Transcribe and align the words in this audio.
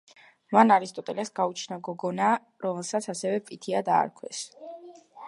მან 0.55 0.71
არისტოტელეს 0.75 1.31
გაუჩინა 1.39 1.77
გოგონა, 1.89 2.31
რომელსაც 2.65 3.09
ასევე 3.15 3.45
პითია 3.51 3.83
დაარქვეს. 3.91 4.43